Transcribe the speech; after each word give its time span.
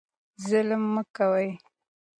ظلم 0.47 0.81
مه 0.93 1.03
کوئ. 1.15 1.49